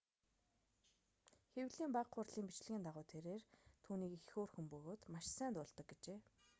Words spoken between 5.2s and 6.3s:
сайн дуулдаг гэжээ